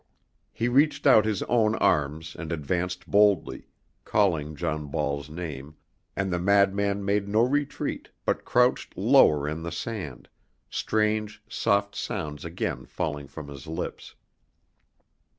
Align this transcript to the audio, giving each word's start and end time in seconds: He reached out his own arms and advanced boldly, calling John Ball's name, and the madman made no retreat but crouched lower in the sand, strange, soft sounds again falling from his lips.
He 0.51 0.67
reached 0.67 1.05
out 1.05 1.25
his 1.25 1.43
own 1.43 1.75
arms 1.75 2.35
and 2.35 2.51
advanced 2.51 3.05
boldly, 3.05 3.67
calling 4.03 4.55
John 4.55 4.87
Ball's 4.87 5.29
name, 5.29 5.75
and 6.15 6.33
the 6.33 6.39
madman 6.39 7.05
made 7.05 7.27
no 7.27 7.41
retreat 7.43 8.09
but 8.25 8.43
crouched 8.43 8.97
lower 8.97 9.47
in 9.47 9.61
the 9.61 9.71
sand, 9.71 10.27
strange, 10.71 11.43
soft 11.47 11.95
sounds 11.95 12.43
again 12.43 12.85
falling 12.87 13.27
from 13.27 13.47
his 13.47 13.67
lips. 13.67 14.15